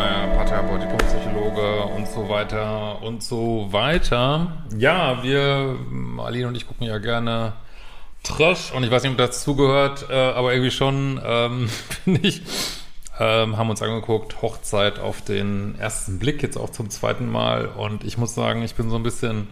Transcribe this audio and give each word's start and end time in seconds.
Feuer, 0.00 0.28
Paartherapeut, 0.34 0.82
Diplompsychologe 0.82 1.82
und 1.94 2.08
so 2.08 2.26
weiter 2.30 3.02
und 3.02 3.22
so 3.22 3.68
weiter. 3.70 4.64
Ja, 4.78 5.22
wir, 5.22 5.76
Aline 6.16 6.48
und 6.48 6.54
ich 6.54 6.66
gucken 6.66 6.86
ja 6.86 6.96
gerne 6.96 7.52
Trash 8.22 8.72
und 8.72 8.82
ich 8.82 8.90
weiß 8.90 9.02
nicht, 9.02 9.12
ob 9.12 9.18
das 9.18 9.44
zugehört, 9.44 10.06
äh, 10.08 10.14
aber 10.14 10.54
irgendwie 10.54 10.70
schon, 10.70 11.20
ähm, 11.22 11.68
finde 12.04 12.26
ich, 12.26 12.40
ähm, 13.18 13.58
haben 13.58 13.68
uns 13.68 13.82
angeguckt, 13.82 14.40
Hochzeit 14.40 14.98
auf 14.98 15.20
den 15.20 15.78
ersten 15.78 16.18
Blick, 16.18 16.42
jetzt 16.42 16.56
auch 16.56 16.70
zum 16.70 16.88
zweiten 16.88 17.30
Mal 17.30 17.66
und 17.66 18.02
ich 18.02 18.16
muss 18.16 18.34
sagen, 18.34 18.62
ich 18.62 18.76
bin 18.76 18.88
so 18.88 18.96
ein 18.96 19.02
bisschen 19.02 19.48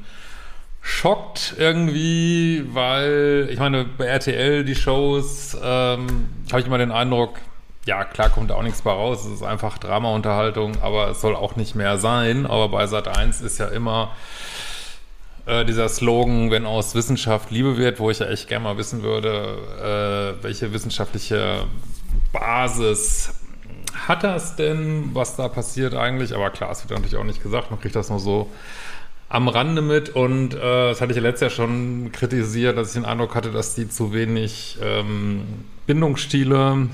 schockt 0.80 1.56
irgendwie, 1.58 2.64
weil, 2.72 3.48
ich 3.50 3.58
meine, 3.58 3.84
bei 3.84 4.06
RTL, 4.06 4.64
die 4.64 4.76
Shows, 4.76 5.54
ähm, 5.62 6.30
habe 6.50 6.60
ich 6.60 6.66
immer 6.66 6.78
den 6.78 6.92
Eindruck, 6.92 7.38
ja, 7.88 8.04
klar 8.04 8.28
kommt 8.28 8.50
da 8.50 8.54
auch 8.54 8.62
nichts 8.62 8.82
bei 8.82 8.90
raus, 8.90 9.24
es 9.24 9.32
ist 9.32 9.42
einfach 9.42 9.78
Drama-Unterhaltung, 9.78 10.72
aber 10.82 11.08
es 11.08 11.22
soll 11.22 11.34
auch 11.34 11.56
nicht 11.56 11.74
mehr 11.74 11.96
sein. 11.96 12.44
Aber 12.44 12.68
bei 12.68 12.86
Sat 12.86 13.08
1 13.08 13.40
ist 13.40 13.56
ja 13.56 13.68
immer 13.68 14.10
äh, 15.46 15.64
dieser 15.64 15.88
Slogan, 15.88 16.50
wenn 16.50 16.66
aus 16.66 16.94
Wissenschaft 16.94 17.50
Liebe 17.50 17.78
wird, 17.78 17.98
wo 17.98 18.10
ich 18.10 18.18
ja 18.18 18.26
echt 18.26 18.46
gerne 18.46 18.64
mal 18.64 18.76
wissen 18.76 19.02
würde, 19.02 20.36
äh, 20.38 20.44
welche 20.44 20.74
wissenschaftliche 20.74 21.64
Basis 22.30 23.32
hat 24.06 24.22
das 24.22 24.54
denn, 24.56 25.14
was 25.14 25.36
da 25.36 25.48
passiert 25.48 25.94
eigentlich? 25.94 26.34
Aber 26.34 26.50
klar, 26.50 26.70
es 26.70 26.82
wird 26.82 26.90
natürlich 26.90 27.16
auch 27.16 27.24
nicht 27.24 27.42
gesagt, 27.42 27.70
man 27.70 27.80
kriegt 27.80 27.96
das 27.96 28.10
nur 28.10 28.18
so 28.20 28.50
am 29.30 29.48
Rande 29.48 29.80
mit 29.80 30.10
und 30.10 30.54
äh, 30.54 30.58
das 30.90 31.00
hatte 31.00 31.12
ich 31.12 31.16
ja 31.16 31.22
letztes 31.22 31.40
Jahr 31.40 31.50
schon 31.50 32.12
kritisiert, 32.12 32.76
dass 32.76 32.88
ich 32.88 32.94
den 32.94 33.06
Eindruck 33.06 33.34
hatte, 33.34 33.50
dass 33.50 33.74
die 33.74 33.88
zu 33.88 34.12
wenig 34.12 34.78
ähm, 34.82 35.64
Bindungsstile 35.86 36.88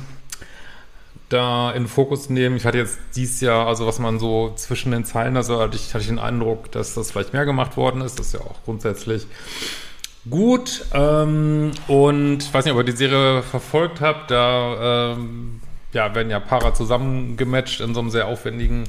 da 1.29 1.71
in 1.73 1.85
den 1.85 1.89
Fokus 1.89 2.29
nehmen. 2.31 2.57
Ich 2.57 2.67
hatte 2.67 2.79
jetzt 2.79 2.99
dieses 3.17 3.41
Jahr, 3.41 3.67
also 3.67 3.87
was 3.87 3.99
man 3.99 4.19
so 4.19 4.53
zwischen 4.57 4.93
den 4.93 5.05
Zeilen, 5.05 5.37
also 5.37 5.61
hatte 5.61 5.77
ich, 5.77 5.95
hatte 5.95 6.03
ich 6.03 6.09
den 6.09 6.19
Eindruck, 6.19 6.71
dass 6.73 6.95
das 6.95 7.11
vielleicht 7.11 7.33
mehr 7.33 7.45
gemacht 7.45 7.77
worden 7.77 8.03
ist. 8.03 8.19
Das 8.19 8.29
ist 8.29 8.35
ja 8.35 8.41
auch 8.41 8.63
grundsätzlich 8.65 9.27
gut. 10.29 10.87
Ähm, 10.93 11.73
und 11.89 12.43
ich 12.43 12.53
weiß 12.53 12.65
nicht, 12.65 12.75
ob 12.75 12.79
ihr 12.81 12.85
die 12.85 12.93
Serie 12.93 13.43
verfolgt 13.43 14.01
habt, 14.01 14.31
da 14.31 15.13
ähm, 15.13 15.61
ja, 15.93 16.15
werden 16.15 16.31
ja 16.31 16.41
Paare 16.41 16.75
zusammengematcht 16.75 17.81
in 17.81 17.95
so 17.95 18.01
einem 18.01 18.11
sehr 18.11 18.27
aufwendigen 18.27 18.85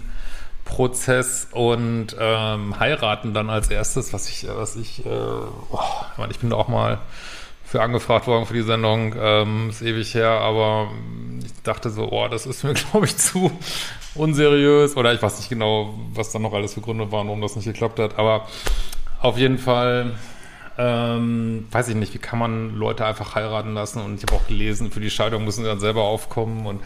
Prozess 0.65 1.47
und 1.51 2.15
ähm, 2.19 2.79
heiraten 2.79 3.33
dann 3.33 3.49
als 3.49 3.69
erstes, 3.69 4.11
was 4.13 4.27
ich, 4.27 4.47
was 4.49 4.75
ich, 4.75 5.05
äh, 5.05 5.09
oh, 5.09 5.79
ich, 6.11 6.17
meine, 6.17 6.31
ich 6.31 6.39
bin 6.39 6.49
da 6.49 6.55
auch 6.55 6.67
mal 6.67 6.99
für 7.75 7.81
angefragt 7.81 8.25
worden 8.25 8.45
für 8.45 8.53
die 8.53 8.61
Sendung, 8.61 9.13
ähm, 9.19 9.69
ist 9.69 9.81
ewig 9.81 10.13
her, 10.13 10.29
aber 10.29 10.91
ich 11.43 11.51
dachte 11.63 11.89
so, 11.89 12.09
oh, 12.09 12.29
das 12.29 12.45
ist 12.45 12.63
mir, 12.63 12.73
glaube 12.91 13.05
ich, 13.05 13.17
zu 13.17 13.51
unseriös. 14.15 14.95
Oder 14.95 15.13
ich 15.13 15.21
weiß 15.21 15.37
nicht 15.39 15.49
genau, 15.49 15.93
was 16.13 16.31
da 16.31 16.39
noch 16.39 16.53
alles 16.53 16.73
für 16.73 16.79
Gründe 16.79 17.11
waren, 17.11 17.27
warum 17.27 17.41
das 17.41 17.57
nicht 17.57 17.65
geklappt 17.65 17.99
hat, 17.99 18.17
aber 18.17 18.47
auf 19.19 19.37
jeden 19.37 19.57
Fall, 19.57 20.13
ähm, 20.77 21.67
weiß 21.69 21.89
ich 21.89 21.95
nicht, 21.95 22.13
wie 22.13 22.19
kann 22.19 22.39
man 22.39 22.77
Leute 22.77 23.05
einfach 23.05 23.35
heiraten 23.35 23.73
lassen? 23.73 23.99
Und 23.99 24.15
ich 24.15 24.23
habe 24.23 24.41
auch 24.41 24.47
gelesen, 24.47 24.89
für 24.89 25.01
die 25.01 25.09
Scheidung 25.09 25.43
müssen 25.43 25.63
sie 25.63 25.67
dann 25.67 25.81
selber 25.81 26.03
aufkommen. 26.03 26.65
Und 26.67 26.81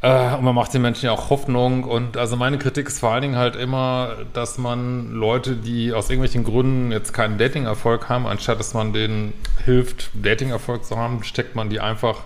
äh, 0.00 0.34
und 0.34 0.44
man 0.44 0.54
macht 0.54 0.72
den 0.74 0.82
Menschen 0.82 1.06
ja 1.06 1.12
auch 1.12 1.30
Hoffnung. 1.30 1.84
Und 1.84 2.16
also 2.16 2.36
meine 2.36 2.58
Kritik 2.58 2.88
ist 2.88 3.00
vor 3.00 3.10
allen 3.12 3.22
Dingen 3.22 3.36
halt 3.36 3.56
immer, 3.56 4.16
dass 4.32 4.58
man 4.58 5.12
Leute, 5.12 5.56
die 5.56 5.92
aus 5.92 6.08
irgendwelchen 6.08 6.44
Gründen 6.44 6.92
jetzt 6.92 7.12
keinen 7.12 7.38
Dating-Erfolg 7.38 8.08
haben, 8.08 8.26
anstatt 8.26 8.60
dass 8.60 8.74
man 8.74 8.92
denen 8.92 9.32
hilft, 9.64 10.10
Dating-Erfolg 10.14 10.84
zu 10.84 10.96
haben, 10.96 11.24
steckt 11.24 11.56
man 11.56 11.68
die 11.68 11.80
einfach 11.80 12.22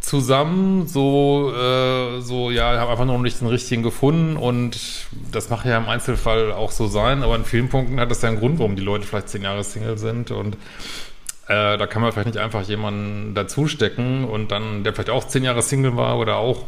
zusammen, 0.00 0.86
so, 0.86 1.52
äh, 1.52 2.20
so, 2.20 2.50
ja, 2.50 2.74
ich 2.74 2.80
habe 2.80 2.92
einfach 2.92 3.06
noch 3.06 3.18
nicht 3.18 3.40
den 3.40 3.48
richtigen 3.48 3.82
gefunden. 3.82 4.36
Und 4.36 4.78
das 5.32 5.50
mache 5.50 5.68
ja 5.68 5.78
im 5.78 5.88
Einzelfall 5.88 6.52
auch 6.52 6.70
so 6.70 6.86
sein, 6.86 7.22
aber 7.22 7.36
in 7.36 7.44
vielen 7.44 7.68
Punkten 7.68 7.98
hat 7.98 8.10
das 8.10 8.22
ja 8.22 8.28
einen 8.28 8.38
Grund, 8.38 8.58
warum 8.58 8.76
die 8.76 8.82
Leute 8.82 9.06
vielleicht 9.06 9.30
zehn 9.30 9.42
Jahre 9.42 9.64
Single 9.64 9.98
sind. 9.98 10.30
Und 10.30 10.56
äh, 11.48 11.78
da 11.78 11.86
kann 11.86 12.02
man 12.02 12.12
vielleicht 12.12 12.26
nicht 12.26 12.38
einfach 12.38 12.62
jemanden 12.62 13.34
dazustecken 13.34 14.24
und 14.24 14.50
dann, 14.50 14.84
der 14.84 14.92
vielleicht 14.92 15.10
auch 15.10 15.26
zehn 15.26 15.44
Jahre 15.44 15.62
Single 15.62 15.96
war 15.96 16.18
oder 16.18 16.36
auch, 16.36 16.64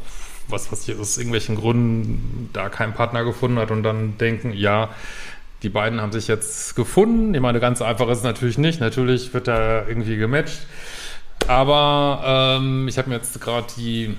was, 0.48 0.72
was 0.72 0.84
hier 0.84 0.98
aus 0.98 1.18
irgendwelchen 1.18 1.56
Gründen 1.56 2.50
da 2.52 2.68
keinen 2.68 2.94
Partner 2.94 3.24
gefunden 3.24 3.58
hat 3.58 3.70
und 3.70 3.82
dann 3.82 4.16
denken, 4.18 4.52
ja, 4.52 4.90
die 5.62 5.68
beiden 5.68 6.00
haben 6.00 6.12
sich 6.12 6.28
jetzt 6.28 6.76
gefunden. 6.76 7.34
Ich 7.34 7.40
meine, 7.40 7.60
ganz 7.60 7.82
einfach 7.82 8.08
ist 8.08 8.18
es 8.18 8.24
natürlich 8.24 8.58
nicht. 8.58 8.80
Natürlich 8.80 9.34
wird 9.34 9.48
da 9.48 9.86
irgendwie 9.86 10.16
gematcht. 10.16 10.60
Aber 11.46 12.58
ähm, 12.60 12.88
ich 12.88 12.98
habe 12.98 13.10
mir 13.10 13.16
jetzt 13.16 13.40
gerade 13.40 13.66
die 13.76 14.16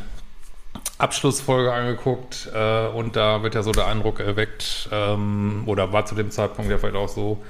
Abschlussfolge 0.98 1.72
angeguckt 1.72 2.50
äh, 2.54 2.88
und 2.88 3.16
da 3.16 3.42
wird 3.42 3.56
ja 3.56 3.64
so 3.64 3.72
der 3.72 3.88
Eindruck 3.88 4.20
erweckt, 4.20 4.90
ähm, 4.92 5.64
oder 5.66 5.94
war 5.94 6.06
zu 6.06 6.16
dem 6.16 6.30
Zeitpunkt 6.30 6.70
ja 6.70 6.78
vielleicht 6.78 6.96
auch 6.96 7.08
so, 7.08 7.42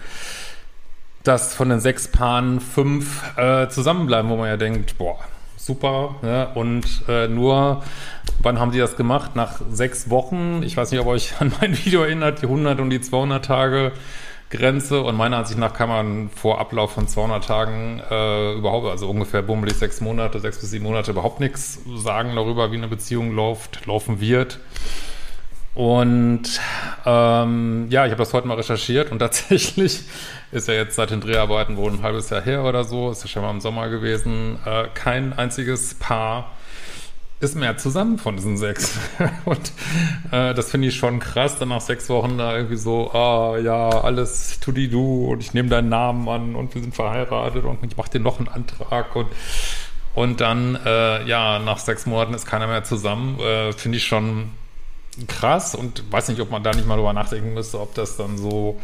dass 1.23 1.53
von 1.53 1.69
den 1.69 1.79
sechs 1.79 2.07
Paaren 2.07 2.59
fünf 2.59 3.37
äh, 3.37 3.67
zusammenbleiben, 3.67 4.29
wo 4.29 4.37
man 4.37 4.47
ja 4.47 4.57
denkt, 4.57 4.97
boah, 4.97 5.19
super. 5.57 6.15
Ne? 6.21 6.49
Und 6.55 7.03
äh, 7.07 7.27
nur, 7.27 7.83
wann 8.41 8.59
haben 8.59 8.71
sie 8.71 8.79
das 8.79 8.95
gemacht? 8.95 9.35
Nach 9.35 9.61
sechs 9.71 10.09
Wochen. 10.09 10.63
Ich 10.63 10.75
weiß 10.75 10.91
nicht, 10.91 10.99
ob 10.99 11.07
euch 11.07 11.33
an 11.39 11.51
mein 11.61 11.77
Video 11.85 12.03
erinnert, 12.03 12.41
die 12.41 12.45
100 12.45 12.79
und 12.79 12.89
die 12.89 13.01
200 13.01 13.45
Tage 13.45 13.91
Grenze. 14.49 15.01
Und 15.01 15.15
meiner 15.15 15.37
Ansicht 15.37 15.59
nach 15.59 15.73
kann 15.73 15.89
man 15.89 16.29
vor 16.29 16.59
Ablauf 16.59 16.91
von 16.91 17.07
200 17.07 17.45
Tagen 17.45 18.01
äh, 18.09 18.53
überhaupt, 18.53 18.87
also 18.87 19.09
ungefähr 19.09 19.41
bummelig 19.41 19.75
sechs 19.75 20.01
Monate, 20.01 20.39
sechs 20.39 20.59
bis 20.59 20.71
sieben 20.71 20.85
Monate, 20.85 21.11
überhaupt 21.11 21.39
nichts 21.39 21.79
sagen 21.97 22.35
darüber, 22.35 22.71
wie 22.71 22.77
eine 22.77 22.87
Beziehung 22.87 23.31
läuft, 23.31 23.85
laufen 23.85 24.19
wird. 24.19 24.59
Und 25.75 26.59
ähm, 27.05 27.87
ja, 27.89 28.05
ich 28.05 28.11
habe 28.11 28.19
das 28.19 28.33
heute 28.33 28.47
mal 28.47 28.55
recherchiert 28.55 29.11
und 29.11 29.19
tatsächlich 29.19 30.01
ist 30.51 30.67
ja 30.67 30.73
jetzt 30.73 30.95
seit 30.95 31.11
den 31.11 31.21
Dreharbeiten 31.21 31.77
wohl 31.77 31.91
ein 31.91 32.01
halbes 32.01 32.29
Jahr 32.29 32.41
her 32.41 32.63
oder 32.63 32.83
so, 32.83 33.11
ist 33.11 33.23
ja 33.23 33.27
schon 33.27 33.43
mal 33.43 33.51
im 33.51 33.61
Sommer 33.61 33.89
gewesen, 33.89 34.57
äh, 34.65 34.85
kein 34.93 35.33
einziges 35.33 35.95
Paar 35.95 36.51
ist 37.41 37.55
mehr 37.55 37.77
zusammen 37.77 38.17
von 38.17 38.35
diesen 38.35 38.57
sechs. 38.57 38.99
und 39.45 39.71
äh, 40.31 40.53
das 40.53 40.71
finde 40.71 40.89
ich 40.89 40.97
schon 40.97 41.19
krass, 41.19 41.57
dann 41.57 41.69
nach 41.69 41.81
sechs 41.81 42.09
Wochen 42.09 42.37
da 42.37 42.55
irgendwie 42.55 42.75
so, 42.75 43.11
ah 43.11 43.57
ja, 43.57 43.89
alles 43.89 44.59
tu 44.59 44.71
die 44.71 44.89
du 44.89 45.27
und 45.31 45.39
ich 45.41 45.53
nehme 45.53 45.69
deinen 45.69 45.89
Namen 45.89 46.27
an 46.27 46.55
und 46.55 46.75
wir 46.75 46.81
sind 46.81 46.93
verheiratet 46.93 47.63
und 47.63 47.79
ich 47.83 47.95
mache 47.95 48.09
dir 48.09 48.19
noch 48.19 48.39
einen 48.39 48.49
Antrag 48.49 49.15
und 49.15 49.27
und 50.15 50.41
dann, 50.41 50.77
äh, 50.85 51.23
ja, 51.27 51.59
nach 51.59 51.77
sechs 51.77 52.05
Monaten 52.05 52.33
ist 52.33 52.45
keiner 52.45 52.67
mehr 52.67 52.83
zusammen. 52.83 53.39
Äh, 53.39 53.71
finde 53.73 53.99
ich 53.99 54.05
schon 54.05 54.49
krass 55.27 55.75
und 55.75 56.11
weiß 56.11 56.29
nicht, 56.29 56.41
ob 56.41 56.51
man 56.51 56.63
da 56.63 56.71
nicht 56.71 56.87
mal 56.87 56.95
drüber 56.95 57.13
nachdenken 57.13 57.53
müsste, 57.53 57.79
ob 57.79 57.93
das 57.95 58.17
dann 58.17 58.37
so 58.37 58.79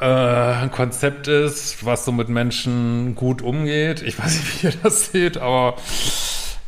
äh, 0.00 0.04
ein 0.04 0.70
Konzept 0.70 1.28
ist, 1.28 1.84
was 1.84 2.04
so 2.04 2.12
mit 2.12 2.28
Menschen 2.28 3.14
gut 3.14 3.42
umgeht. 3.42 4.02
Ich 4.02 4.18
weiß 4.18 4.34
nicht, 4.34 4.62
wie 4.62 4.66
ihr 4.66 4.74
das 4.82 5.12
seht, 5.12 5.38
aber 5.38 5.76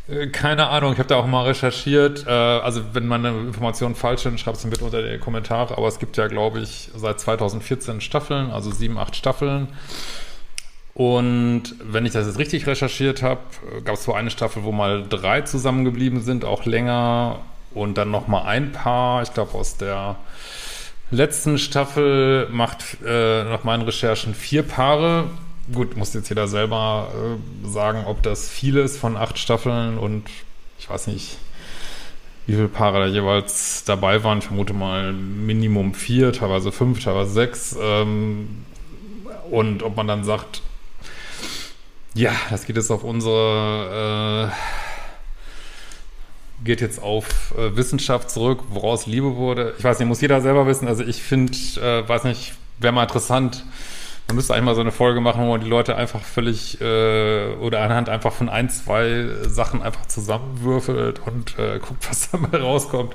äh, 0.08 0.28
keine 0.28 0.68
Ahnung. 0.68 0.92
Ich 0.92 0.98
habe 0.98 1.08
da 1.08 1.16
auch 1.16 1.26
mal 1.26 1.44
recherchiert. 1.44 2.26
Äh, 2.26 2.30
also 2.30 2.82
wenn 2.92 3.06
meine 3.06 3.28
Informationen 3.28 3.94
falsch 3.94 4.22
sind, 4.22 4.38
schreibt 4.40 4.58
es 4.58 4.64
mir 4.64 4.70
bitte 4.70 4.84
unter 4.84 5.02
die 5.02 5.18
Kommentare. 5.18 5.76
Aber 5.76 5.88
es 5.88 5.98
gibt 5.98 6.16
ja, 6.16 6.28
glaube 6.28 6.60
ich, 6.60 6.90
seit 6.94 7.20
2014 7.20 8.00
Staffeln, 8.00 8.50
also 8.50 8.70
sieben, 8.70 8.98
acht 8.98 9.16
Staffeln. 9.16 9.68
Und 10.94 11.74
wenn 11.82 12.06
ich 12.06 12.12
das 12.12 12.26
jetzt 12.26 12.38
richtig 12.38 12.66
recherchiert 12.66 13.22
habe, 13.22 13.40
gab 13.84 13.96
es 13.96 14.04
so 14.04 14.14
eine 14.14 14.30
Staffel, 14.30 14.64
wo 14.64 14.72
mal 14.72 15.04
drei 15.06 15.42
zusammengeblieben 15.42 16.22
sind, 16.22 16.44
auch 16.46 16.64
länger 16.64 17.40
und 17.76 17.98
dann 17.98 18.10
noch 18.10 18.26
mal 18.26 18.42
ein 18.42 18.72
Paar, 18.72 19.22
ich 19.22 19.32
glaube 19.34 19.54
aus 19.54 19.76
der 19.76 20.16
letzten 21.10 21.58
Staffel 21.58 22.48
macht 22.50 22.98
äh, 23.04 23.44
nach 23.44 23.64
meinen 23.64 23.82
Recherchen 23.82 24.34
vier 24.34 24.62
Paare. 24.62 25.30
Gut, 25.72 25.96
muss 25.96 26.14
jetzt 26.14 26.28
jeder 26.28 26.48
selber 26.48 27.08
äh, 27.12 27.68
sagen, 27.68 28.04
ob 28.06 28.22
das 28.22 28.48
viel 28.48 28.76
ist 28.76 28.98
von 28.98 29.16
acht 29.16 29.38
Staffeln 29.38 29.98
und 29.98 30.24
ich 30.78 30.88
weiß 30.88 31.08
nicht, 31.08 31.38
wie 32.46 32.54
viele 32.54 32.68
Paare 32.68 33.00
da 33.00 33.06
jeweils 33.06 33.84
dabei 33.84 34.22
waren. 34.24 34.38
Ich 34.38 34.46
vermute 34.46 34.72
mal 34.72 35.12
Minimum 35.12 35.94
vier, 35.94 36.32
teilweise 36.32 36.72
fünf, 36.72 37.02
teilweise 37.02 37.32
sechs. 37.32 37.76
Ähm, 37.80 38.64
und 39.50 39.82
ob 39.82 39.96
man 39.96 40.06
dann 40.06 40.24
sagt, 40.24 40.62
ja, 42.14 42.32
das 42.50 42.66
geht 42.66 42.76
jetzt 42.76 42.90
auf 42.90 43.04
unsere 43.04 44.50
äh, 44.50 44.85
geht 46.64 46.80
jetzt 46.80 47.02
auf 47.02 47.54
äh, 47.56 47.76
Wissenschaft 47.76 48.30
zurück, 48.30 48.60
woraus 48.70 49.06
Liebe 49.06 49.36
wurde. 49.36 49.74
Ich 49.78 49.84
weiß 49.84 49.98
nicht, 49.98 50.08
muss 50.08 50.20
jeder 50.20 50.40
selber 50.40 50.66
wissen. 50.66 50.88
Also 50.88 51.04
ich 51.04 51.22
finde, 51.22 51.52
äh, 51.52 52.08
weiß 52.08 52.24
nicht, 52.24 52.54
wäre 52.78 52.92
mal 52.92 53.04
interessant. 53.04 53.64
Man 54.28 54.34
müsste 54.34 54.54
eigentlich 54.54 54.64
mal 54.64 54.74
so 54.74 54.80
eine 54.80 54.90
Folge 54.90 55.20
machen, 55.20 55.44
wo 55.44 55.50
man 55.50 55.60
die 55.60 55.68
Leute 55.68 55.94
einfach 55.94 56.20
völlig 56.20 56.80
äh, 56.80 57.54
oder 57.60 57.80
anhand 57.82 58.08
einfach 58.08 58.32
von 58.32 58.48
ein, 58.48 58.68
zwei 58.70 59.28
Sachen 59.46 59.82
einfach 59.82 60.06
zusammenwürfelt 60.06 61.20
und 61.24 61.56
äh, 61.60 61.78
guckt, 61.78 62.08
was 62.08 62.30
da 62.30 62.38
mal 62.38 62.60
rauskommt. 62.60 63.14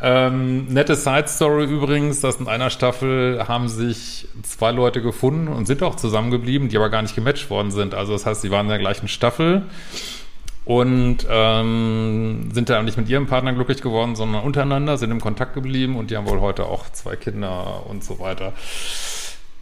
Ähm, 0.00 0.66
nette 0.66 0.96
Side 0.96 1.28
Story 1.28 1.64
übrigens, 1.66 2.20
dass 2.20 2.36
in 2.36 2.48
einer 2.48 2.70
Staffel 2.70 3.44
haben 3.46 3.68
sich 3.68 4.26
zwei 4.42 4.72
Leute 4.72 5.00
gefunden 5.00 5.46
und 5.46 5.66
sind 5.66 5.80
auch 5.84 5.94
zusammengeblieben, 5.94 6.68
die 6.68 6.76
aber 6.76 6.90
gar 6.90 7.02
nicht 7.02 7.14
gematcht 7.14 7.48
worden 7.48 7.70
sind. 7.70 7.94
Also 7.94 8.12
das 8.12 8.26
heißt, 8.26 8.42
sie 8.42 8.50
waren 8.50 8.66
in 8.66 8.70
der 8.70 8.80
gleichen 8.80 9.06
Staffel 9.06 9.62
und 10.64 11.18
ähm, 11.28 12.50
sind 12.52 12.68
da 12.68 12.82
nicht 12.82 12.96
mit 12.96 13.08
ihrem 13.08 13.26
Partner 13.26 13.52
glücklich 13.52 13.82
geworden, 13.82 14.14
sondern 14.14 14.42
untereinander, 14.42 14.96
sind 14.96 15.10
im 15.10 15.20
Kontakt 15.20 15.54
geblieben 15.54 15.96
und 15.96 16.10
die 16.10 16.16
haben 16.16 16.28
wohl 16.28 16.40
heute 16.40 16.66
auch 16.66 16.88
zwei 16.90 17.16
Kinder 17.16 17.84
und 17.88 18.04
so 18.04 18.20
weiter. 18.20 18.52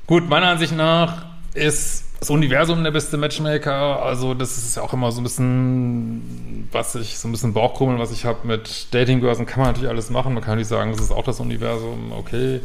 Gut, 0.06 0.28
meiner 0.28 0.48
Ansicht 0.48 0.74
nach 0.76 1.26
ist 1.54 2.04
das 2.20 2.28
Universum 2.28 2.84
der 2.84 2.90
beste 2.90 3.16
Matchmaker. 3.16 4.02
Also 4.02 4.34
das 4.34 4.58
ist 4.58 4.78
auch 4.78 4.92
immer 4.92 5.10
so 5.10 5.20
ein 5.20 5.24
bisschen, 5.24 6.68
was 6.70 6.94
ich, 6.94 7.18
so 7.18 7.28
ein 7.28 7.32
bisschen 7.32 7.54
Bauchkrummeln, 7.54 7.98
was 7.98 8.12
ich 8.12 8.26
habe 8.26 8.46
mit 8.46 8.92
Datingbörsen, 8.92 9.46
kann 9.46 9.60
man 9.60 9.68
natürlich 9.68 9.88
alles 9.88 10.10
machen. 10.10 10.34
Man 10.34 10.44
kann 10.44 10.58
nicht 10.58 10.68
sagen, 10.68 10.92
das 10.92 11.00
ist 11.00 11.12
auch 11.12 11.24
das 11.24 11.40
Universum, 11.40 12.12
okay. 12.12 12.60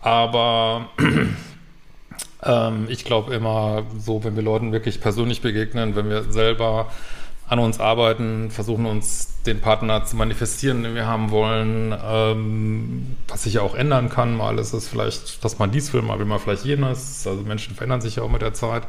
Aber 0.00 0.88
ähm, 2.42 2.86
ich 2.88 3.04
glaube 3.04 3.34
immer 3.34 3.84
so, 3.98 4.24
wenn 4.24 4.36
wir 4.36 4.42
Leuten 4.42 4.72
wirklich 4.72 5.00
persönlich 5.00 5.40
begegnen, 5.40 5.96
wenn 5.96 6.08
wir 6.08 6.24
selber 6.24 6.90
an 7.48 7.58
uns 7.58 7.80
arbeiten, 7.80 8.50
versuchen 8.50 8.84
uns 8.84 9.42
den 9.46 9.60
Partner 9.60 10.04
zu 10.04 10.16
manifestieren, 10.16 10.82
den 10.82 10.94
wir 10.94 11.06
haben 11.06 11.30
wollen, 11.30 11.96
ähm, 12.04 13.16
was 13.26 13.44
sich 13.44 13.54
ja 13.54 13.62
auch 13.62 13.74
ändern 13.74 14.10
kann. 14.10 14.36
Mal 14.36 14.58
ist 14.58 14.74
es 14.74 14.86
vielleicht, 14.86 15.42
dass 15.44 15.58
man 15.58 15.70
dies 15.70 15.92
will, 15.94 16.02
mal 16.02 16.18
will 16.18 16.26
man 16.26 16.40
vielleicht 16.40 16.66
jenes. 16.66 17.26
Also 17.26 17.42
Menschen 17.42 17.74
verändern 17.74 18.02
sich 18.02 18.16
ja 18.16 18.22
auch 18.22 18.30
mit 18.30 18.42
der 18.42 18.52
Zeit. 18.52 18.82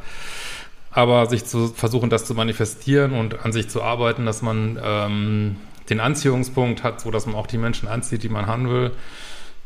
Aber 0.90 1.26
sich 1.26 1.46
zu 1.46 1.68
versuchen, 1.68 2.10
das 2.10 2.26
zu 2.26 2.34
manifestieren 2.34 3.12
und 3.12 3.44
an 3.44 3.52
sich 3.52 3.68
zu 3.68 3.82
arbeiten, 3.82 4.26
dass 4.26 4.42
man 4.42 4.78
ähm, 4.82 5.56
den 5.88 6.00
Anziehungspunkt 6.00 6.82
hat, 6.82 7.00
so 7.00 7.10
dass 7.10 7.26
man 7.26 7.36
auch 7.36 7.46
die 7.46 7.58
Menschen 7.58 7.88
anzieht, 7.88 8.22
die 8.22 8.28
man 8.28 8.46
haben 8.46 8.68
will, 8.68 8.90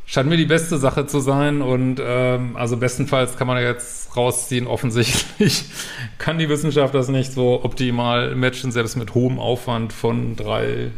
Scheint 0.06 0.28
mir 0.28 0.36
die 0.36 0.44
beste 0.44 0.76
Sache 0.76 1.06
zu 1.06 1.20
sein 1.20 1.62
und 1.62 2.00
ähm, 2.04 2.56
also 2.56 2.76
bestenfalls 2.76 3.36
kann 3.36 3.46
man 3.46 3.62
jetzt 3.62 4.14
rausziehen, 4.16 4.66
offensichtlich 4.66 5.64
kann 6.18 6.38
die 6.38 6.48
Wissenschaft 6.48 6.94
das 6.94 7.08
nicht 7.08 7.32
so 7.32 7.64
optimal 7.64 8.34
matchen, 8.34 8.70
selbst 8.70 8.96
mit 8.96 9.14
hohem 9.14 9.38
Aufwand 9.38 9.92
von 9.92 10.36
drei 10.36 10.90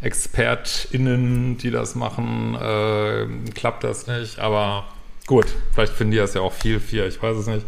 ExpertInnen, 0.00 1.58
die 1.58 1.70
das 1.70 1.94
machen, 1.94 2.54
äh, 2.54 3.26
klappt 3.54 3.84
das 3.84 4.06
nicht, 4.06 4.38
aber 4.38 4.84
gut, 5.26 5.46
vielleicht 5.72 5.92
finden 5.92 6.12
die 6.12 6.18
das 6.18 6.34
ja 6.34 6.40
auch 6.40 6.52
viel, 6.52 6.80
viel, 6.80 7.06
ich 7.06 7.22
weiß 7.22 7.36
es 7.36 7.46
nicht. 7.46 7.66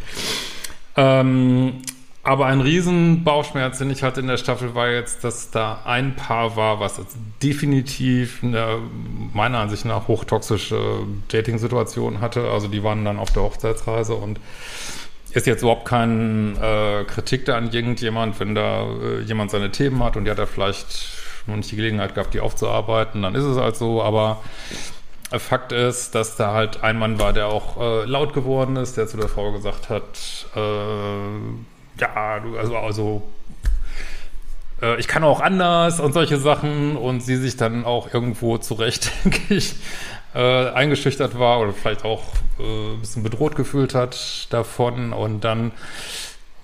Ähm, 0.97 1.83
aber 2.25 2.47
ein 2.47 2.63
Riesenbauchschmerz, 2.63 3.79
den 3.79 3.91
ich 3.91 4.03
hatte 4.03 4.21
in 4.21 4.27
der 4.27 4.39
Staffel, 4.39 4.75
war 4.75 4.89
jetzt, 4.89 5.25
dass 5.25 5.51
da 5.51 5.83
ein 5.85 6.17
Paar 6.17 6.57
war, 6.57 6.81
was 6.81 6.99
definitiv 7.43 8.43
eine, 8.43 8.79
meiner 9.35 9.59
Ansicht 9.59 9.85
nach 9.85 10.09
hochtoxische 10.09 11.01
Dating-Situation 11.29 12.23
hatte. 12.23 12.51
Also 12.51 12.69
die 12.69 12.83
waren 12.83 13.05
dann 13.05 13.19
auf 13.19 13.31
der 13.31 13.43
Hochzeitsreise 13.43 14.15
und 14.15 14.41
ist 15.33 15.47
jetzt 15.47 15.61
überhaupt 15.61 15.85
kein 15.85 16.57
äh, 16.57 17.05
Kritik 17.05 17.45
da 17.45 17.59
an 17.59 17.71
irgendjemand, 17.73 18.41
wenn 18.41 18.55
da 18.55 18.85
äh, 18.85 19.21
jemand 19.21 19.51
seine 19.51 19.71
Themen 19.71 20.03
hat 20.03 20.17
und 20.17 20.25
die 20.25 20.31
hat 20.31 20.39
da 20.39 20.47
vielleicht 20.47 21.11
noch 21.47 21.57
nicht 21.57 21.71
die 21.71 21.77
Gelegenheit 21.77 22.15
gehabt, 22.15 22.33
die 22.33 22.41
aufzuarbeiten, 22.41 23.21
dann 23.21 23.35
ist 23.35 23.45
es 23.45 23.59
halt 23.59 23.77
so, 23.77 24.03
aber 24.03 24.43
Fakt 25.31 25.73
ist, 25.73 26.15
dass 26.15 26.37
da 26.37 26.53
halt 26.53 26.83
ein 26.83 26.99
Mann 26.99 27.19
war, 27.19 27.33
der 27.33 27.49
auch 27.49 27.81
äh, 27.81 28.05
laut 28.05 28.33
geworden 28.33 28.77
ist, 28.77 28.97
der 28.97 29.09
zu 29.09 29.17
der 29.17 29.29
Frau 29.29 29.53
gesagt 29.53 29.91
hat, 29.91 30.47
äh, 30.55 31.74
ja, 32.01 32.41
du, 32.41 32.59
also, 32.59 32.77
also 32.77 33.23
äh, 34.83 34.99
ich 34.99 35.09
kann 35.09 35.25
auch 35.25 35.41
anders 35.41 36.01
und 36.01 36.13
solche 36.13 36.39
Sachen 36.39 36.97
und 36.97 37.21
sie 37.21 37.37
sich 37.37 37.57
dann 37.57 37.85
auch 37.85 38.13
irgendwo 38.13 38.59
zurecht, 38.59 39.11
denke 39.25 39.55
ich, 39.55 39.75
äh, 40.35 40.71
eingeschüchtert 40.71 41.39
war 41.39 41.61
oder 41.61 41.73
vielleicht 41.73 42.05
auch 42.05 42.23
äh, 42.59 42.95
ein 42.95 43.01
bisschen 43.01 43.23
bedroht 43.23 43.57
gefühlt 43.57 43.95
hat 43.95 44.49
davon 44.51 45.13
und 45.13 45.45
dann 45.45 45.73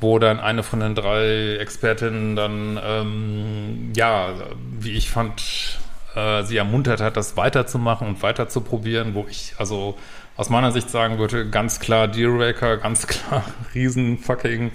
wo 0.00 0.18
dann 0.18 0.40
eine 0.40 0.62
von 0.62 0.80
den 0.80 0.94
drei 0.94 1.56
Expertinnen 1.56 2.34
dann, 2.34 2.80
ähm, 2.82 3.92
ja, 3.94 4.30
wie 4.78 4.92
ich 4.92 5.10
fand, 5.10 5.78
äh, 6.14 6.42
sie 6.42 6.56
ermuntert 6.56 7.00
hat, 7.00 7.16
das 7.16 7.36
weiterzumachen 7.36 8.08
und 8.08 8.22
weiterzuprobieren, 8.22 9.14
wo 9.14 9.26
ich 9.28 9.54
also 9.58 9.96
aus 10.36 10.48
meiner 10.48 10.72
Sicht 10.72 10.88
sagen 10.88 11.18
würde, 11.18 11.48
ganz 11.50 11.80
klar 11.80 12.08
Dealbreaker, 12.08 12.78
ganz 12.78 13.06
klar 13.06 13.44
riesen 13.74 14.18
fucking 14.18 14.72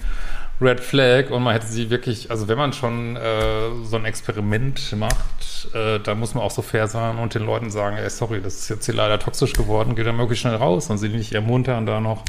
Red 0.60 0.80
Flag 0.80 1.30
und 1.30 1.42
man 1.42 1.52
hätte 1.52 1.66
sie 1.66 1.90
wirklich, 1.90 2.30
also 2.30 2.48
wenn 2.48 2.56
man 2.56 2.72
schon 2.72 3.16
äh, 3.16 3.84
so 3.84 3.96
ein 3.96 4.06
Experiment 4.06 4.94
macht, 4.96 5.74
äh, 5.74 6.00
da 6.00 6.14
muss 6.14 6.34
man 6.34 6.42
auch 6.42 6.50
so 6.50 6.62
fair 6.62 6.88
sein 6.88 7.18
und 7.18 7.34
den 7.34 7.44
Leuten 7.44 7.70
sagen, 7.70 7.96
ey, 7.96 8.08
sorry, 8.08 8.40
das 8.40 8.60
ist 8.60 8.68
jetzt 8.70 8.86
hier 8.86 8.94
leider 8.94 9.18
toxisch 9.18 9.52
geworden, 9.52 9.94
geht 9.94 10.06
dann 10.06 10.16
möglichst 10.16 10.42
schnell 10.42 10.56
raus 10.56 10.88
und 10.88 10.96
sie 10.96 11.10
nicht 11.10 11.32
ermuntern, 11.32 11.84
da 11.84 12.00
noch 12.00 12.22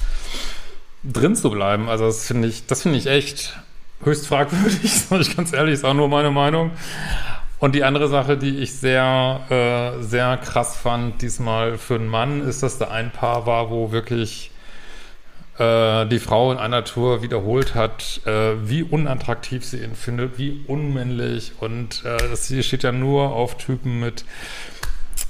drin 1.03 1.35
zu 1.35 1.49
bleiben. 1.49 1.87
Also 1.87 2.05
das 2.05 2.27
finde 2.27 2.49
ich, 2.49 2.65
das 2.67 2.81
finde 2.81 2.97
ich 2.97 3.07
echt 3.07 3.57
höchst 4.03 4.27
fragwürdig, 4.27 4.93
sage 5.09 5.21
ich 5.21 5.35
ganz 5.35 5.53
ehrlich, 5.53 5.75
ist 5.75 5.85
auch 5.85 5.93
nur 5.93 6.09
meine 6.09 6.31
Meinung. 6.31 6.71
Und 7.59 7.73
die 7.73 7.83
andere 7.83 8.07
Sache, 8.07 8.37
die 8.37 8.57
ich 8.59 8.73
sehr, 8.75 9.41
äh, 9.49 10.03
sehr 10.03 10.37
krass 10.37 10.75
fand, 10.77 11.21
diesmal 11.21 11.77
für 11.77 11.95
einen 11.95 12.07
Mann, 12.07 12.41
ist, 12.47 12.61
dass 12.61 12.77
da 12.77 12.89
ein 12.89 13.11
Paar 13.11 13.47
war, 13.47 13.71
wo 13.71 13.91
wirklich 13.91 14.51
die 15.59 16.19
Frau 16.19 16.51
in 16.51 16.59
einer 16.59 16.83
Tour 16.83 17.23
wiederholt 17.23 17.73
hat, 17.73 18.21
äh, 18.25 18.53
wie 18.63 18.83
unattraktiv 18.83 19.65
sie 19.65 19.77
ihn 19.77 19.95
findet, 19.95 20.37
wie 20.37 20.63
unmännlich. 20.67 21.53
Und 21.59 22.03
äh, 22.05 22.35
sie 22.35 22.61
steht 22.61 22.83
ja 22.83 22.91
nur 22.91 23.31
auf 23.33 23.57
Typen 23.57 23.99
mit 23.99 24.23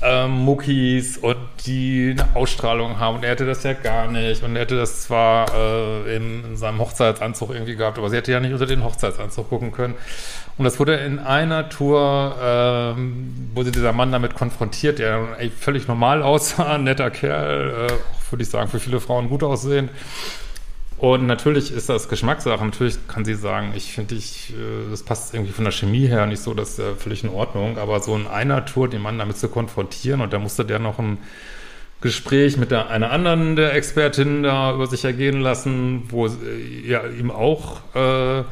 ähm, 0.02 0.32
Muckis 0.32 1.18
und 1.18 1.38
die 1.66 2.16
eine 2.18 2.36
Ausstrahlung 2.36 3.00
haben. 3.00 3.18
Und 3.18 3.24
er 3.24 3.32
hätte 3.32 3.46
das 3.46 3.64
ja 3.64 3.74
gar 3.74 4.08
nicht. 4.12 4.44
Und 4.44 4.56
er 4.56 4.64
hätte 4.64 4.78
das 4.78 5.04
zwar 5.04 5.48
äh, 5.54 6.16
in, 6.16 6.44
in, 6.44 6.58
seinem 6.58 6.80
Hochzeitsanzug 6.80 7.52
irgendwie 7.52 7.76
gehabt, 7.76 7.98
aber 7.98 8.10
sie 8.10 8.18
hätte 8.18 8.32
ja 8.32 8.40
nicht 8.40 8.54
unter 8.54 8.66
den 8.66 8.84
Hochzeitsanzug 8.84 9.50
gucken 9.50 9.72
können. 9.72 9.96
Und 10.58 10.66
das 10.66 10.80
wurde 10.80 10.96
in 10.96 11.20
einer 11.20 11.70
Tour, 11.70 12.36
ähm, 12.42 13.50
wo 13.54 13.64
sie 13.64 13.72
dieser 13.72 13.94
Mann 13.94 14.12
damit 14.12 14.36
konfrontiert, 14.36 15.00
der 15.00 15.22
völlig 15.60 15.88
normal 15.88 16.22
aussah, 16.22 16.78
netter 16.78 17.10
Kerl, 17.12 17.88
äh, 17.90 17.94
würde 18.32 18.44
ich 18.44 18.50
sagen, 18.50 18.70
für 18.70 18.80
viele 18.80 19.00
Frauen 19.00 19.30
gut 19.30 19.44
aussehen. 19.44 19.90
Und 20.98 21.28
natürlich 21.28 21.72
ist 21.72 21.90
das 21.90 22.10
Geschmackssache. 22.10 22.66
Natürlich 22.66 23.08
kann 23.08 23.24
sie 23.24 23.36
sagen, 23.36 23.74
ich 23.76 23.94
finde, 23.94 24.16
ich, 24.16 24.52
äh, 24.52 24.90
das 24.90 25.04
passt 25.04 25.34
irgendwie 25.34 25.54
von 25.54 25.64
der 25.64 25.72
Chemie 25.72 26.08
her 26.08 26.26
nicht 26.26 26.42
so, 26.42 26.54
das 26.54 26.72
ist 26.72 26.80
äh, 26.80 26.96
völlig 26.96 27.24
in 27.24 27.30
Ordnung. 27.30 27.78
Aber 27.78 28.00
so 28.00 28.16
in 28.16 28.26
einer 28.26 28.66
Tour 28.66 28.90
den 28.90 29.02
Mann 29.02 29.20
damit 29.20 29.38
zu 29.38 29.48
konfrontieren 29.48 30.22
und 30.22 30.34
da 30.34 30.40
musste 30.40 30.66
der 30.66 30.80
noch 30.80 30.98
ein 30.98 31.20
Gespräch 32.02 32.58
mit 32.58 32.72
der, 32.72 32.90
einer 32.90 33.12
anderen 33.12 33.56
der 33.56 33.74
Expertinnen 33.74 34.44
da 34.44 34.74
über 34.74 34.88
sich 34.88 35.06
ergehen 35.06 35.42
lassen, 35.42 36.04
wo 36.10 36.28
äh, 36.28 36.32
ja 36.86 37.06
ihm 37.06 37.30
auch 37.30 37.82
äh, 37.96 38.44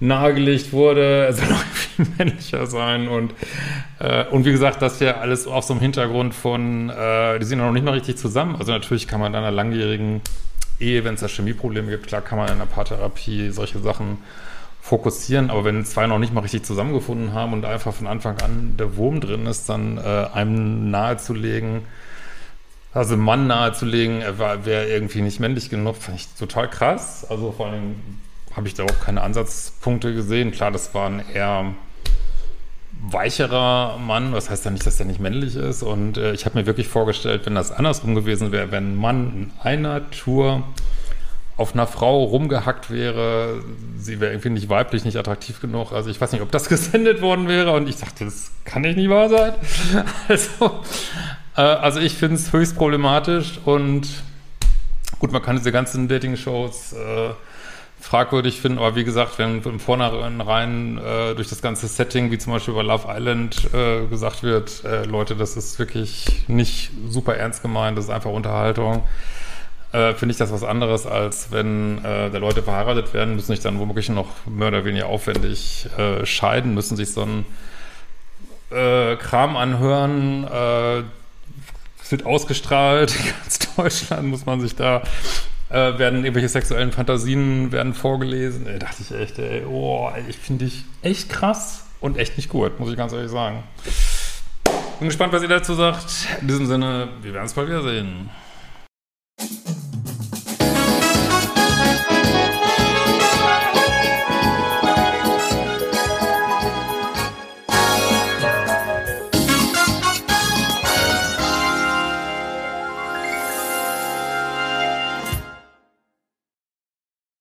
nahegelegt 0.00 0.72
wurde, 0.72 1.26
er 1.26 1.32
soll 1.32 1.48
noch 1.48 1.64
viel 1.64 2.06
männlicher 2.18 2.66
sein 2.66 3.08
und 3.08 3.32
äh, 3.98 4.24
und 4.26 4.44
wie 4.44 4.52
gesagt, 4.52 4.82
das 4.82 5.00
ja 5.00 5.18
alles 5.18 5.46
auf 5.46 5.64
so 5.64 5.72
einem 5.72 5.80
Hintergrund 5.80 6.34
von, 6.34 6.90
äh, 6.90 7.38
die 7.38 7.46
sind 7.46 7.58
noch 7.58 7.72
nicht 7.72 7.84
mal 7.84 7.92
richtig 7.92 8.18
zusammen. 8.18 8.56
Also 8.56 8.72
natürlich 8.72 9.08
kann 9.08 9.20
man 9.20 9.32
in 9.32 9.38
einer 9.38 9.50
langjährigen 9.50 10.20
Ehe, 10.78 11.04
wenn 11.04 11.14
es 11.14 11.20
da 11.20 11.28
Chemieprobleme 11.28 11.90
gibt, 11.90 12.06
klar 12.06 12.20
kann 12.20 12.38
man 12.38 12.48
in 12.48 12.54
einer 12.54 12.66
Paartherapie 12.66 13.50
solche 13.50 13.78
Sachen 13.78 14.18
fokussieren, 14.82 15.50
aber 15.50 15.64
wenn 15.64 15.84
zwei 15.84 16.06
noch 16.06 16.18
nicht 16.18 16.32
mal 16.32 16.42
richtig 16.42 16.64
zusammengefunden 16.64 17.32
haben 17.32 17.52
und 17.54 17.64
einfach 17.64 17.92
von 17.92 18.06
Anfang 18.06 18.38
an 18.40 18.76
der 18.78 18.96
Wurm 18.96 19.20
drin 19.20 19.46
ist, 19.46 19.68
dann 19.68 19.98
äh, 19.98 20.00
einem 20.32 20.90
nahezulegen, 20.90 21.82
also 22.92 23.16
Mann 23.16 23.46
nahezulegen, 23.46 24.20
er 24.20 24.38
wäre 24.38 24.86
irgendwie 24.86 25.22
nicht 25.22 25.40
männlich 25.40 25.70
genug, 25.70 25.96
fand 25.96 26.18
ich 26.18 26.28
total 26.38 26.70
krass. 26.70 27.26
Also 27.28 27.52
vor 27.52 27.66
allem 27.66 27.96
habe 28.56 28.68
ich 28.68 28.74
da 28.74 28.84
auch 28.84 29.00
keine 29.04 29.20
Ansatzpunkte 29.20 30.14
gesehen. 30.14 30.50
Klar, 30.50 30.70
das 30.70 30.94
war 30.94 31.10
ein 31.10 31.22
eher 31.32 31.74
weicherer 33.02 33.98
Mann. 33.98 34.32
Das 34.32 34.48
heißt 34.48 34.64
ja 34.64 34.70
nicht, 34.70 34.86
dass 34.86 34.98
er 34.98 35.06
nicht 35.06 35.20
männlich 35.20 35.54
ist. 35.56 35.82
Und 35.82 36.16
äh, 36.16 36.32
ich 36.32 36.46
habe 36.46 36.58
mir 36.58 36.66
wirklich 36.66 36.88
vorgestellt, 36.88 37.42
wenn 37.44 37.54
das 37.54 37.70
andersrum 37.70 38.14
gewesen 38.14 38.52
wäre, 38.52 38.72
wenn 38.72 38.92
ein 38.92 38.96
Mann 38.96 39.32
in 39.34 39.52
einer 39.62 40.10
Tour 40.10 40.62
auf 41.58 41.74
einer 41.74 41.86
Frau 41.86 42.24
rumgehackt 42.24 42.90
wäre, 42.90 43.62
sie 43.98 44.20
wäre 44.20 44.32
irgendwie 44.32 44.50
nicht 44.50 44.68
weiblich, 44.68 45.04
nicht 45.04 45.16
attraktiv 45.16 45.60
genug. 45.60 45.92
Also 45.92 46.10
ich 46.10 46.20
weiß 46.20 46.32
nicht, 46.32 46.42
ob 46.42 46.50
das 46.50 46.68
gesendet 46.70 47.20
worden 47.20 47.48
wäre. 47.48 47.72
Und 47.72 47.88
ich 47.88 47.96
dachte, 47.96 48.24
das 48.24 48.52
kann 48.64 48.82
nicht 48.82 48.96
nicht 48.96 49.10
wahr 49.10 49.28
sein. 49.28 49.52
also, 50.28 50.80
äh, 51.56 51.60
also 51.60 52.00
ich 52.00 52.14
finde 52.14 52.36
es 52.36 52.54
höchst 52.54 52.76
problematisch. 52.76 53.60
Und 53.66 54.08
gut, 55.18 55.30
man 55.32 55.42
kann 55.42 55.56
diese 55.56 55.72
ganzen 55.72 56.08
Dating-Shows 56.08 56.94
äh, 56.94 57.30
fragwürdig 58.00 58.60
finden, 58.60 58.78
aber 58.78 58.94
wie 58.94 59.04
gesagt, 59.04 59.38
wenn 59.38 59.62
im 59.62 59.80
Vornherein 59.80 60.98
äh, 60.98 61.34
durch 61.34 61.48
das 61.48 61.60
ganze 61.62 61.88
Setting, 61.88 62.30
wie 62.30 62.38
zum 62.38 62.52
Beispiel 62.52 62.74
bei 62.74 62.82
Love 62.82 63.08
Island, 63.08 63.68
äh, 63.72 64.06
gesagt 64.06 64.42
wird, 64.42 64.84
äh, 64.84 65.04
Leute, 65.04 65.34
das 65.34 65.56
ist 65.56 65.78
wirklich 65.78 66.44
nicht 66.46 66.90
super 67.08 67.36
ernst 67.36 67.62
gemeint, 67.62 67.98
das 67.98 68.06
ist 68.06 68.10
einfach 68.10 68.30
Unterhaltung, 68.30 69.02
äh, 69.92 70.12
finde 70.14 70.32
ich 70.32 70.38
das 70.38 70.52
was 70.52 70.62
anderes, 70.62 71.06
als 71.06 71.50
wenn 71.50 72.04
äh, 72.04 72.30
der 72.30 72.38
Leute 72.38 72.62
verheiratet 72.62 73.12
werden, 73.14 73.34
müssen 73.34 73.52
sich 73.52 73.60
dann 73.60 73.78
womöglich 73.78 74.08
noch 74.08 74.28
mehr 74.46 74.68
oder 74.68 74.84
weniger 74.84 75.06
aufwendig 75.06 75.88
äh, 75.98 76.24
scheiden, 76.24 76.74
müssen 76.74 76.96
sich 76.96 77.12
so 77.12 77.22
einen 77.22 77.46
Kram 78.68 79.56
anhören, 79.56 80.42
es 82.02 82.10
wird 82.10 82.26
ausgestrahlt, 82.26 83.14
ganz 83.44 83.58
Deutschland 83.76 84.26
muss 84.26 84.44
man 84.44 84.60
sich 84.60 84.74
da 84.74 85.02
äh, 85.68 85.98
werden 85.98 86.24
irgendwelche 86.24 86.48
sexuellen 86.48 86.92
Fantasien 86.92 87.72
werden 87.72 87.94
vorgelesen. 87.94 88.64
Da 88.64 88.78
dachte 88.78 89.02
ich 89.02 89.12
echt, 89.12 89.38
ey, 89.38 89.64
oh, 89.64 90.10
ich 90.28 90.36
finde 90.36 90.64
ich 90.64 90.84
echt 91.02 91.28
krass 91.28 91.84
und 92.00 92.18
echt 92.18 92.36
nicht 92.36 92.48
gut, 92.48 92.78
muss 92.78 92.90
ich 92.90 92.96
ganz 92.96 93.12
ehrlich 93.12 93.30
sagen. 93.30 93.62
Bin 94.98 95.08
gespannt, 95.08 95.32
was 95.32 95.42
ihr 95.42 95.48
dazu 95.48 95.74
sagt. 95.74 96.28
In 96.40 96.48
diesem 96.48 96.66
Sinne, 96.66 97.08
wir 97.20 97.34
werden 97.34 97.46
es 97.46 97.54
bald 97.54 97.68
wieder 97.68 97.82
sehen. 97.82 98.30